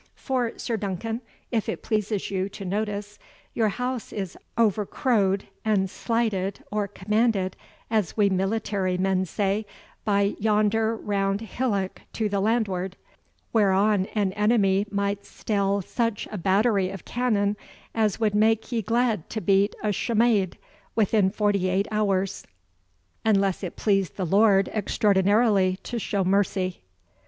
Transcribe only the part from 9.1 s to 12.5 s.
say, by yonder round hillock to the